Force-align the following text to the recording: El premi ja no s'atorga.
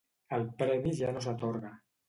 El 0.37 0.45
premi 0.61 0.95
ja 1.03 1.13
no 1.19 1.23
s'atorga. 1.27 1.75